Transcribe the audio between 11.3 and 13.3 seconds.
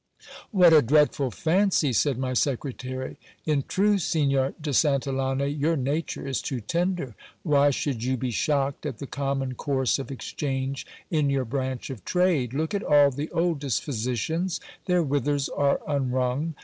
branch of trade? Look at all the